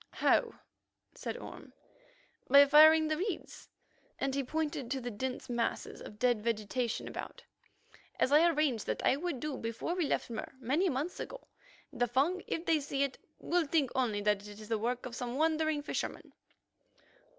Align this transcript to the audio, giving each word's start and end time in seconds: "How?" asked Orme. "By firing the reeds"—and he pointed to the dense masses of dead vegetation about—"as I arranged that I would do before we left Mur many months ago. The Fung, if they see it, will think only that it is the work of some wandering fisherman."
"How?" 0.13 0.55
asked 1.15 1.37
Orme. 1.37 1.73
"By 2.49 2.65
firing 2.65 3.07
the 3.07 3.17
reeds"—and 3.17 4.33
he 4.33 4.43
pointed 4.43 4.89
to 4.89 4.99
the 4.99 5.11
dense 5.11 5.47
masses 5.47 6.01
of 6.01 6.17
dead 6.17 6.41
vegetation 6.41 7.07
about—"as 7.07 8.31
I 8.31 8.49
arranged 8.49 8.87
that 8.87 9.05
I 9.05 9.15
would 9.15 9.39
do 9.39 9.57
before 9.59 9.93
we 9.93 10.07
left 10.07 10.31
Mur 10.31 10.53
many 10.59 10.89
months 10.89 11.19
ago. 11.19 11.47
The 11.93 12.07
Fung, 12.07 12.41
if 12.47 12.65
they 12.65 12.79
see 12.79 13.03
it, 13.03 13.19
will 13.37 13.67
think 13.67 13.91
only 13.93 14.21
that 14.21 14.47
it 14.47 14.59
is 14.59 14.69
the 14.69 14.79
work 14.79 15.05
of 15.05 15.13
some 15.15 15.35
wandering 15.35 15.83
fisherman." 15.83 16.33